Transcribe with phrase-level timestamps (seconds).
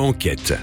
[0.00, 0.54] Enquête.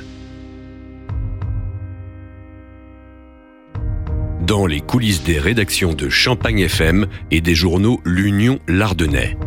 [4.42, 9.38] Dans les coulisses des rédactions de Champagne FM et des journaux L'Union Lardennais.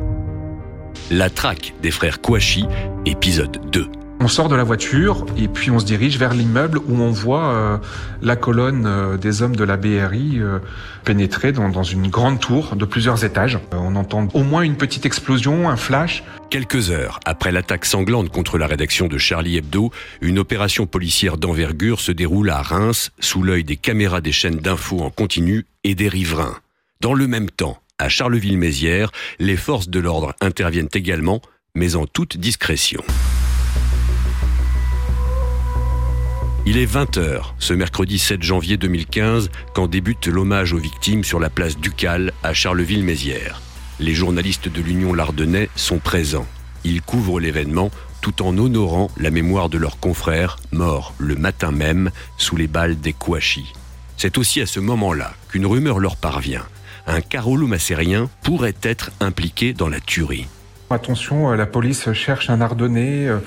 [1.11, 2.67] La traque des frères Kouachi,
[3.05, 4.00] épisode 2.
[4.23, 7.55] On sort de la voiture et puis on se dirige vers l'immeuble où on voit
[7.55, 7.79] euh,
[8.21, 10.59] la colonne euh, des hommes de la BRI euh,
[11.07, 13.59] pénétrer dans, dans, une grande tour de plusieurs étages.
[13.72, 16.22] on entend au moins une petite explosion, un flash.
[16.50, 19.90] Quelques heures après l'attaque sanglante contre la rédaction de Charlie Hebdo,
[20.21, 25.00] une opération policière d'envergure se déroule à Reims sous l'œil des caméras des chaînes d'infos
[25.00, 26.59] en continu et des riverains.
[27.00, 31.40] Dans le même temps, à Charleville-Mézières, les forces de l'ordre interviennent également,
[31.75, 33.03] mais en toute discrétion.
[36.70, 41.51] Il est 20h ce mercredi 7 janvier 2015 quand débute l'hommage aux victimes sur la
[41.51, 43.61] place Ducal à Charleville-Mézières.
[43.98, 46.47] Les journalistes de l'Union Lardennais sont présents.
[46.84, 47.91] Ils couvrent l'événement
[48.21, 53.01] tout en honorant la mémoire de leurs confrères morts le matin même sous les balles
[53.01, 53.73] des Kouachi.
[54.17, 56.67] C'est aussi à ce moment-là qu'une rumeur leur parvient.
[57.05, 60.47] Un Carolo massérien pourrait être impliqué dans la tuerie.
[60.93, 63.39] Attention, euh, la police cherche un Ardennais, euh,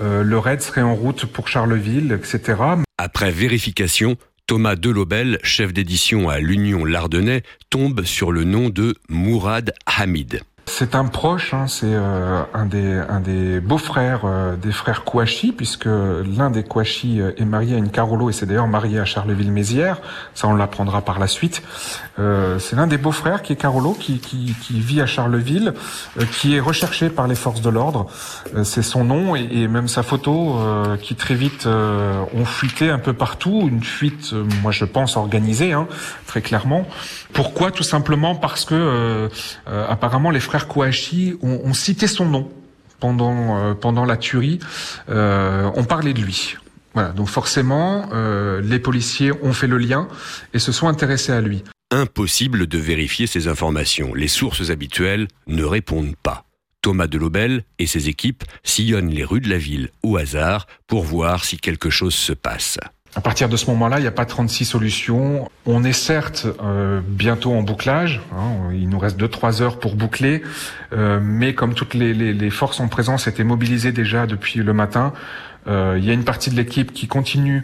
[0.00, 2.62] euh, le raid serait en route pour Charleville, etc.
[2.96, 9.74] Après vérification, Thomas Delobel, chef d'édition à l'Union Lardennais, tombe sur le nom de Mourad
[9.98, 10.42] Hamid.
[10.68, 15.52] C'est un proche, hein, c'est euh, un des, un des beaux-frères euh, des frères Kouachi,
[15.52, 19.04] puisque l'un des Kouachi euh, est marié à une Carolo et c'est d'ailleurs marié à
[19.04, 20.00] Charleville-Mézières.
[20.34, 21.62] Ça, on l'apprendra par la suite.
[22.16, 25.72] c'est l'un des beaux-frères qui est Carolo, qui, qui, qui vit à Charleville,
[26.32, 28.06] qui est recherché par les forces de l'ordre.
[28.64, 30.58] c'est son nom et, et, même sa photo
[31.00, 33.66] qui très vite ont fuité un peu partout.
[33.68, 35.86] Une fuite, moi je pense organisée, hein,
[36.26, 36.86] très clairement.
[37.32, 37.70] Pourquoi?
[37.70, 39.28] Tout simplement parce que
[39.66, 42.50] apparemment les frères Kouachi ont, cité son nom
[43.00, 44.58] pendant, euh, la tuerie.
[45.08, 46.56] Euh, on parlait de lui.
[46.94, 50.08] Voilà, donc forcément, euh, les policiers ont fait le lien
[50.54, 51.62] et se sont intéressés à lui.
[51.90, 54.14] Impossible de vérifier ces informations.
[54.14, 56.46] Les sources habituelles ne répondent pas.
[56.80, 61.44] Thomas Delobel et ses équipes sillonnent les rues de la ville au hasard pour voir
[61.44, 62.78] si quelque chose se passe.
[63.16, 65.50] À partir de ce moment-là, il n'y a pas 36 solutions.
[65.64, 68.20] On est certes euh, bientôt en bouclage.
[68.36, 70.42] Hein, il nous reste 2-3 heures pour boucler.
[70.92, 75.14] Euh, mais comme toutes les, forces en présence étaient mobilisées déjà depuis le matin,
[75.66, 77.62] euh, il y a une partie de l'équipe qui continue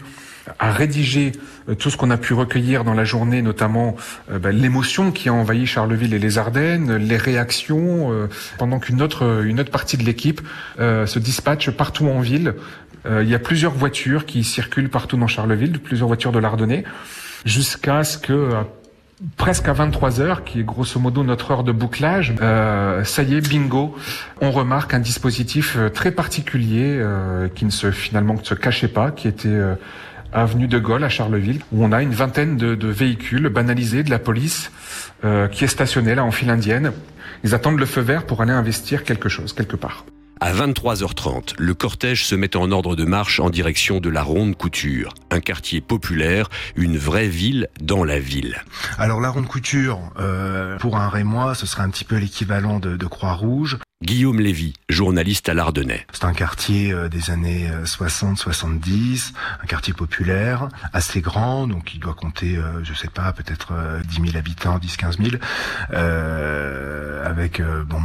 [0.58, 1.32] à rédiger
[1.68, 3.96] euh, tout ce qu'on a pu recueillir dans la journée, notamment
[4.30, 9.02] euh, bah, l'émotion qui a envahi Charleville et les Ardennes, les réactions, euh, pendant qu'une
[9.02, 10.40] autre, une autre partie de l'équipe
[10.78, 12.54] se dispatche partout en ville.
[13.06, 16.84] Euh, il y a plusieurs voitures qui circulent partout dans Charleville, plusieurs voitures de l'Ardennais,
[17.44, 18.62] jusqu'à ce que euh,
[19.36, 23.34] presque à 23 heures, qui est grosso modo notre heure de bouclage, euh, ça y
[23.34, 23.96] est, bingo,
[24.40, 28.88] on remarque un dispositif euh, très particulier euh, qui ne se finalement ne se cachait
[28.88, 29.48] pas, qui était
[30.32, 34.18] avenue de Gaulle à Charleville, où on a une vingtaine de, véhicules banalisés de la
[34.18, 34.70] police
[35.52, 36.92] qui est stationnée là en file indienne.
[37.44, 40.04] Ils attendent le feu vert pour aller investir quelque chose quelque part.
[40.44, 44.56] À 23h30, le cortège se met en ordre de marche en direction de la Ronde
[44.56, 48.64] Couture, un quartier populaire, une vraie ville dans la ville.
[48.98, 52.96] Alors la Ronde Couture, euh, pour un Rémois, ce serait un petit peu l'équivalent de,
[52.96, 53.78] de Croix-Rouge.
[54.02, 56.04] Guillaume Lévy, journaliste à l'Ardennais.
[56.12, 62.00] C'est un quartier euh, des années 60-70, euh, un quartier populaire, assez grand, donc il
[62.00, 63.72] doit compter, euh, je sais pas, peut-être
[64.08, 65.36] 10 000 habitants, 10-15 000,
[65.92, 68.02] euh, avec bon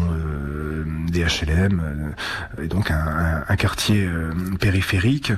[1.10, 2.14] des HLM,
[2.62, 4.08] et donc un, un quartier
[4.60, 5.32] périphérique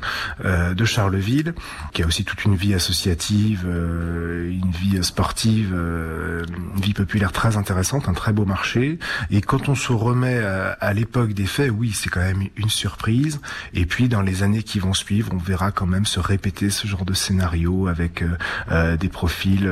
[0.43, 1.53] de Charleville,
[1.93, 8.07] qui a aussi toute une vie associative, une vie sportive, une vie populaire très intéressante,
[8.07, 8.99] un très beau marché,
[9.31, 12.69] et quand on se remet euh, à l'époque des faits, oui, c'est quand même une
[12.69, 13.39] surprise.
[13.73, 16.87] Et puis dans les années qui vont suivre, on verra quand même se répéter ce
[16.87, 18.37] genre de scénario avec euh,
[18.71, 19.69] euh, des profils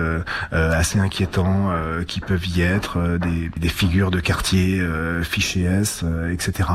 [0.51, 1.71] assez inquiétants
[2.07, 4.81] qui peuvent y être, des, des, figures de quartier,
[5.23, 6.69] fichés S, etc.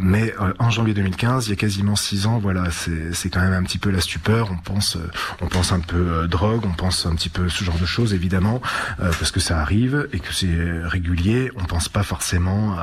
[0.00, 3.62] Mais en janvier 2015, il y a quasiment six ans, voilà, c'est quand même un
[3.62, 4.50] petit peu la stupeur.
[4.50, 4.98] On pense,
[5.40, 8.60] on pense un peu drogue, on pense un petit peu ce genre de choses, évidemment,
[8.98, 11.50] parce que ça arrive et que c'est régulier.
[11.56, 12.76] On pense pas forcément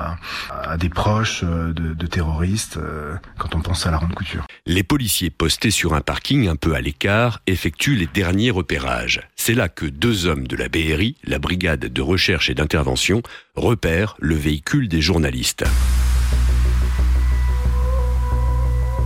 [0.52, 4.46] à, des proches euh, de, terroristes euh, quand on pense à la ronde couture.
[4.66, 9.22] Les policiers postés sur un parking un peu à l'écart effectuent les derniers repérages.
[9.36, 13.22] C'est là que deux hommes de la BRI, la brigade de recherche et d'intervention,
[13.56, 15.55] repèrent le véhicule des journalistes.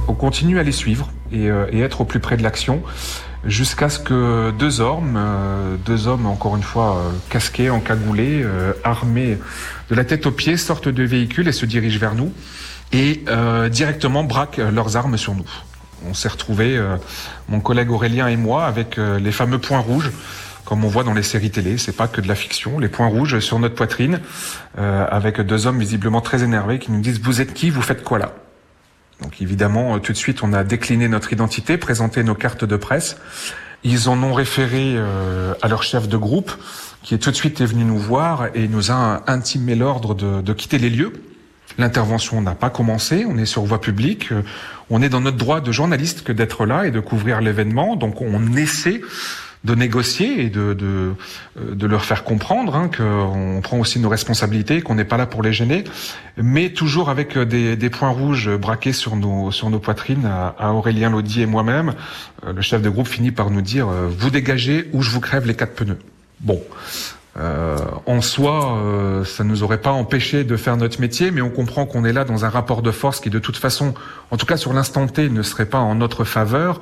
[0.07, 2.81] On continue à les suivre et, euh, et être au plus près de l'action
[3.45, 8.43] jusqu'à ce que deux hommes, euh, deux hommes encore une fois euh, casqués, encagoulés,
[8.83, 9.37] armés
[9.89, 12.33] de la tête aux pieds, sortent de véhicule et se dirigent vers nous
[12.91, 13.23] et
[13.69, 15.45] directement braquent leurs armes sur nous.
[16.09, 16.81] On s'est retrouvés,
[17.47, 20.09] mon collègue Aurélien et moi, avec les fameux points rouges
[20.69, 21.79] comme on voit dans les séries télé.
[21.79, 22.77] C'est pas que de la fiction.
[22.77, 24.19] Les points rouges sur notre poitrine,
[24.77, 28.03] euh, avec deux hommes visiblement très énervés qui nous disent vous êtes qui, vous faites
[28.03, 28.33] quoi là?
[29.19, 32.75] Donc évidemment, euh, tout de suite, on a décliné notre identité, présenté nos cartes de
[32.75, 33.17] presse.
[33.83, 36.51] Ils en ont référé euh, à leur chef de groupe,
[37.01, 40.41] qui est tout de suite est venu nous voir et nous a intimé l'ordre de,
[40.41, 41.13] de quitter les lieux.
[41.79, 44.29] L'intervention n'a pas commencé, on est sur voie publique,
[44.89, 48.21] on est dans notre droit de journaliste que d'être là et de couvrir l'événement, donc
[48.21, 49.01] on essaie
[49.65, 51.13] de négocier et de, de,
[51.59, 55.43] de leur faire comprendre hein, qu'on prend aussi nos responsabilités, qu'on n'est pas là pour
[55.43, 55.83] les gêner,
[56.37, 61.09] mais toujours avec des, des, points rouges braqués sur nos, sur nos poitrines à, Aurélien
[61.09, 61.93] Laudy et moi-même.
[62.45, 65.19] Euh, le chef de groupe finit par nous dire euh, vous dégagez ou je vous
[65.19, 65.99] crève les quatre pneus.
[66.39, 66.61] Bon,
[67.39, 71.49] euh, en soi, euh, ça nous aurait pas empêché de faire notre métier, mais on
[71.49, 73.93] comprend qu'on est là dans un rapport de force qui, de toute façon,
[74.29, 76.81] en tout cas sur l'instant T, ne serait pas en notre faveur,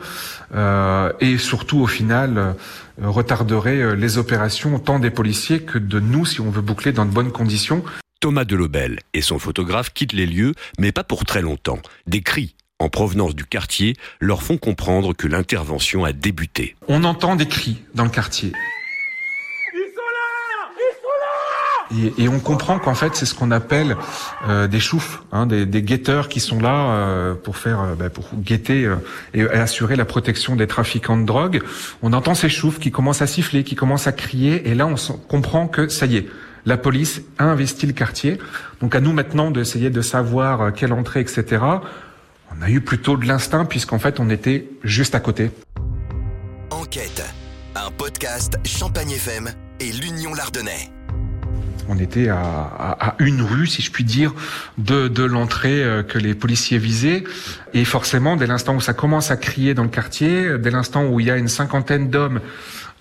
[0.55, 2.53] euh, et surtout au final euh,
[3.01, 7.11] retarderait les opérations tant des policiers que de nous si on veut boucler dans de
[7.11, 7.83] bonnes conditions.
[8.19, 11.79] Thomas Delobel et son photographe quittent les lieux, mais pas pour très longtemps.
[12.07, 16.75] Des cris en provenance du quartier leur font comprendre que l'intervention a débuté.
[16.87, 18.53] On entend des cris dans le quartier.
[21.95, 23.95] Et, et, on comprend qu'en fait, c'est ce qu'on appelle
[24.47, 28.09] euh, des choufs, hein, des, des, guetteurs qui sont là euh, pour faire, euh, bah,
[28.09, 28.95] pour guetter euh,
[29.33, 31.61] et, assurer la protection des trafiquants de drogue.
[32.01, 34.95] On entend ces choufs qui commencent à siffler, qui commencent à crier, et là, on
[35.27, 36.27] comprend que ça y est.
[36.65, 38.37] La police a investi le quartier.
[38.81, 41.63] Donc à nous maintenant d'essayer de savoir quelle entrée, etc.
[42.51, 45.51] On a eu plutôt de l'instinct puisqu'en fait on était juste à côté.
[46.69, 47.23] Enquête,
[47.75, 49.49] un podcast Champagne FM
[49.79, 50.91] et l'Union Lardonnais
[51.89, 54.33] on était à, une rue, si je puis dire,
[54.77, 57.23] de, de l'entrée euh, que les policiers visaient.
[57.73, 61.19] Et forcément, dès l'instant où ça commence à crier dans le quartier, dès l'instant où
[61.19, 62.41] il y a une cinquantaine d'hommes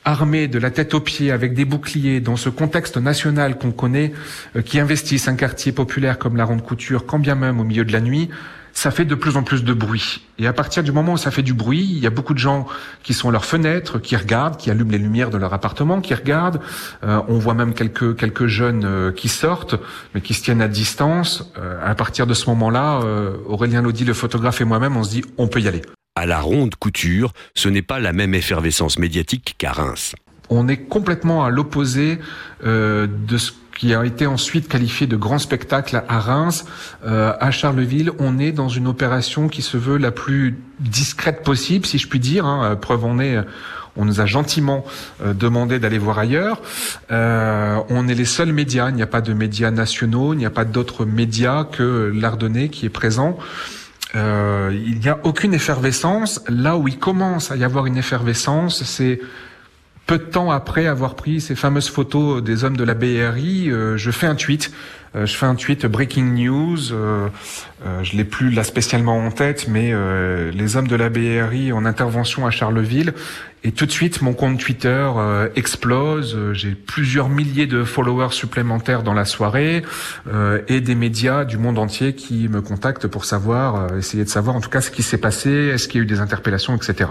[0.06, 4.12] armés de la tête aux pieds avec des boucliers dans ce contexte national qu'on connaît,
[4.55, 7.85] euh, qui investissent un quartier populaire comme la Ronde Couture, quand bien même au milieu
[7.85, 8.31] de la nuit,
[8.76, 10.20] ça fait de plus en plus de bruit.
[10.38, 12.38] Et à partir du moment où ça fait du bruit, il y a beaucoup de
[12.38, 12.67] gens
[13.02, 16.12] qui sont à leurs fenêtres, qui regardent, qui allument les lumières de leur appartement, qui
[16.12, 16.61] regardent.
[17.02, 19.76] Euh, on voit même quelques quelques jeunes euh, qui sortent,
[20.14, 21.50] mais qui se tiennent à distance.
[21.56, 23.00] Euh, à partir de ce moment-là,
[23.46, 25.81] Aurélien Laudy, le photographe et moi-même, on se dit on peut y aller.
[26.14, 30.14] À la ronde couture, ce n'est pas la même effervescence médiatique qu'à Reims.
[30.50, 32.19] On est complètement à l'opposé
[32.62, 36.64] de ce qui a été ensuite qualifié de grand spectacle à Reims.
[37.06, 41.87] Euh, à Charleville, on est dans une opération qui se veut la plus discrète possible,
[41.87, 42.46] si je puis dire.
[42.46, 42.76] Hein.
[42.76, 43.38] Preuve en est,
[43.96, 44.84] on nous a gentiment
[45.23, 46.61] euh, demandé d'aller voir ailleurs.
[47.11, 50.46] Euh, on est les seuls médias, il n'y a pas de médias nationaux, il n'y
[50.46, 53.38] a pas d'autres médias que l'Ardennais qui est présent.
[54.14, 56.43] Euh, il n'y a aucune effervescence.
[56.49, 59.20] Là où il commence à y avoir une effervescence, c'est
[60.06, 63.97] peu de temps après avoir pris ces fameuses photos des hommes de la BRI, euh,
[63.97, 64.70] je fais un tweet.
[65.17, 66.93] Euh, je fais un tweet breaking news.
[66.93, 67.29] Euh,
[68.03, 69.93] je l'ai plus là spécialement en tête, mais
[70.53, 73.14] les hommes de la BRI en intervention à Charleville.
[73.64, 75.11] Et tout de suite, mon compte Twitter
[75.56, 76.52] explose.
[76.52, 79.82] J'ai plusieurs milliers de followers supplémentaires dans la soirée
[80.69, 84.61] et des médias du monde entier qui me contactent pour savoir, essayer de savoir en
[84.61, 87.09] tout cas ce qui s'est passé, est-ce qu'il y a eu des interpellations, etc.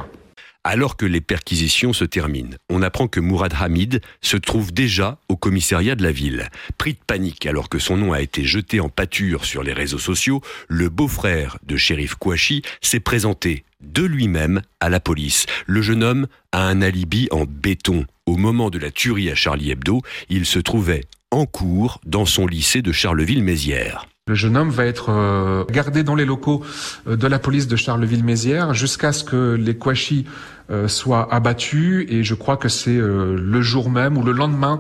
[0.68, 5.36] Alors que les perquisitions se terminent, on apprend que Mourad Hamid se trouve déjà au
[5.36, 6.50] commissariat de la ville.
[6.80, 10.00] Pris de panique alors que son nom a été jeté en pâture sur les réseaux
[10.00, 15.46] sociaux, le beau-frère de shérif Kouachi s'est présenté de lui-même à la police.
[15.68, 18.08] Le jeune homme a un alibi en béton.
[18.26, 22.48] Au moment de la tuerie à Charlie Hebdo, il se trouvait en cours dans son
[22.48, 24.08] lycée de Charleville-Mézières.
[24.28, 26.64] Le jeune homme va être euh, gardé dans les locaux
[27.08, 30.26] euh, de la police de Charleville-Mézières jusqu'à ce que les Kouachi
[30.72, 32.08] euh, soient abattus.
[32.10, 34.80] Et je crois que c'est le jour même ou le lendemain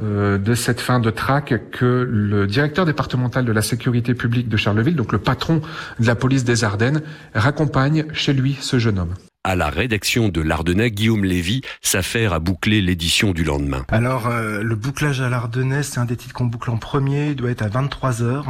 [0.00, 4.94] de cette fin de traque que le directeur départemental de la sécurité publique de Charleville,
[4.94, 5.60] donc le patron
[5.98, 7.02] de la police des Ardennes,
[7.34, 12.38] raccompagne chez lui ce jeune homme à la rédaction de l'Ardennais, Guillaume Lévy s'affaire à
[12.38, 13.84] boucler l'édition du lendemain.
[13.88, 17.36] Alors, euh, le bouclage à l'Ardennais, c'est un des titres qu'on boucle en premier, il
[17.36, 18.46] doit être à 23 heures.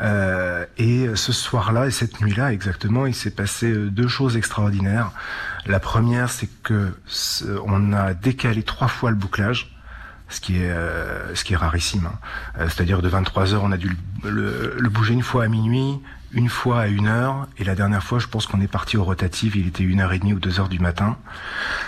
[0.00, 5.12] Euh, et ce soir-là et cette nuit-là exactement, il s'est passé euh, deux choses extraordinaires.
[5.66, 6.92] La première, c'est que
[7.66, 9.74] on a décalé trois fois le bouclage.
[10.28, 10.72] ce qui est
[11.34, 12.06] ce qui est rarissime.
[12.06, 12.66] Hein.
[12.68, 16.00] C'est-à-dire de 23 heures, on a dû le, le, bouger une fois à minuit,
[16.32, 19.04] une fois à une heure, et la dernière fois, je pense qu'on est parti aux
[19.04, 21.16] rotatives, il était une heure et demie ou deux heures du matin.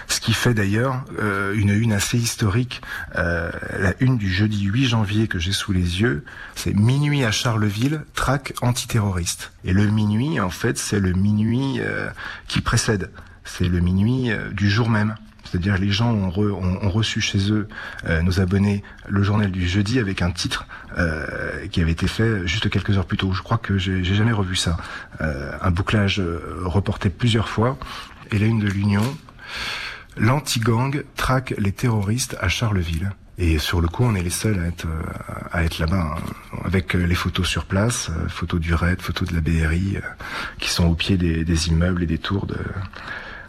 [0.09, 2.81] Ce qui fait d'ailleurs euh, une une assez historique.
[3.17, 7.31] Euh, la une du jeudi 8 janvier que j'ai sous les yeux, c'est minuit à
[7.31, 9.53] Charleville, traque antiterroriste.
[9.65, 12.09] Et le minuit, en fait, c'est le minuit euh,
[12.49, 13.11] qui précède.
[13.45, 15.15] C'est le minuit du jour même.
[15.51, 16.31] C'est-à-dire les gens ont,
[16.91, 17.69] reçu chez eux,
[18.07, 20.67] euh, nos abonnés, le journal du jeudi avec un titre
[20.97, 23.33] euh, qui avait été fait juste quelques heures plus tôt.
[23.33, 24.77] Je crois que j'ai jamais revu ça.
[25.21, 26.23] Euh, un bouclage
[26.65, 27.77] reporté plusieurs fois.
[28.31, 29.03] Et la une de l'Union,
[30.17, 33.11] l'anti-gang traque les terroristes à Charleville.
[33.39, 34.87] Et sur le coup, on est les seuls à être
[35.51, 39.41] à être là-bas, hein, avec les photos sur place, photos du RAID, photos de la
[39.41, 39.97] BRI,
[40.59, 42.59] qui sont au pied des, immeubles et des tours de,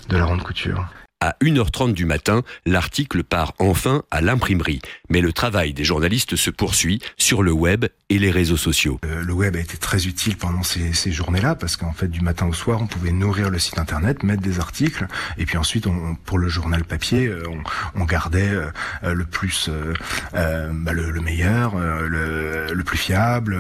[0.09, 0.87] de la ronde couture.
[1.23, 4.81] À 1h30 du matin, l'article part enfin à l'imprimerie.
[5.09, 8.99] Mais le travail des journalistes se poursuit sur le web et les réseaux sociaux.
[9.05, 12.21] Euh, le web a été très utile pendant ces, ces journées-là parce qu'en fait, du
[12.21, 15.05] matin au soir, on pouvait nourrir le site internet, mettre des articles,
[15.37, 18.71] et puis ensuite, on, pour le journal papier, euh, on, on gardait euh,
[19.13, 19.93] le plus, euh,
[20.73, 23.55] bah, le, le, meilleur, le, le, plus fiable,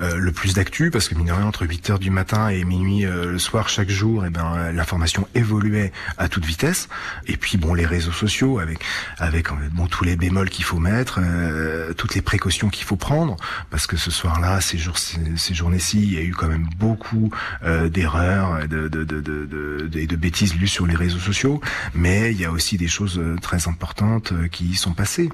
[0.00, 3.02] le plus d'actu, parce que mine de rien, entre 8 heures du matin et minuit
[3.02, 6.88] le soir chaque jour, eh ben l'information évoluait à toute vitesse.
[7.26, 8.84] Et puis bon, les réseaux sociaux avec
[9.18, 13.36] avec bon tous les bémols qu'il faut mettre, euh, toutes les précautions qu'il faut prendre,
[13.70, 17.30] parce que ce soir-là, ces jours, ces, journées-ci, il y a eu quand même beaucoup
[17.64, 21.60] euh, d'erreurs, de de, de, de, de, de bêtises lues sur les réseaux sociaux,
[21.94, 25.28] mais il y a aussi des choses euh, très importantes qui y sont passées.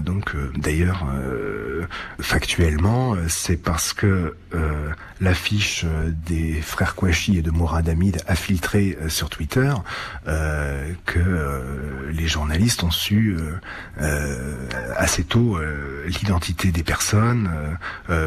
[0.00, 1.06] donc d'ailleurs,
[2.20, 4.34] factuellement, c'est parce que
[5.20, 5.84] l'affiche
[6.26, 9.72] des frères Kouachi et de Mourad Hamid a filtré sur Twitter
[11.04, 13.52] que euh, les journalistes ont su euh,
[14.00, 15.58] euh, assez tôt
[16.06, 17.50] l'identité des personnes,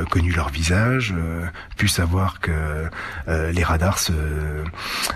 [0.09, 1.13] connu leur visage,
[1.77, 2.51] pu savoir que
[3.27, 4.13] les radars se,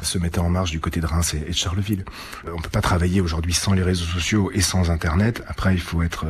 [0.02, 2.04] se mettaient en marche du côté de Reims et, de Charleville.
[2.46, 5.44] On peut pas travailler aujourd'hui sans les réseaux sociaux et sans Internet.
[5.48, 6.26] Après, il faut être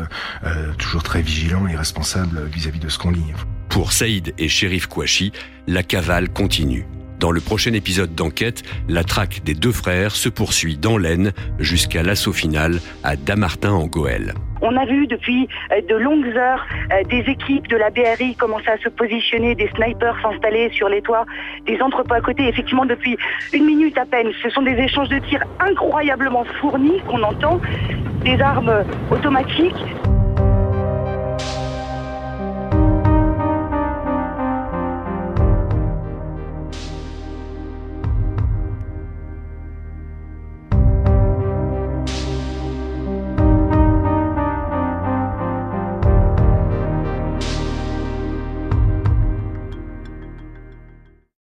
[0.77, 3.33] toujours très vigilant et responsable vis-à-vis -vis de ce qu'on lit.
[3.69, 5.31] Pour Saïd et Shérif Kouachi,
[5.67, 6.85] la cavale continue.
[7.19, 12.03] Dans le prochain épisode d'enquête, la traque des deux frères se poursuit dans l'Aisne jusqu'à
[12.03, 14.35] l'assaut final à Damartin en Goël.
[14.61, 18.69] On a vu depuis euh, de longues heures euh, des équipes de la BRI commencer
[18.69, 21.25] à se positionner, des snipers s'installer sur les toits,
[21.65, 22.47] des entrepôts à côté.
[22.47, 23.17] Effectivement, depuis
[23.51, 27.59] une minute à peine, ce sont des échanges de tirs incroyablement fournis qu'on entend,
[28.23, 29.75] des armes automatiques.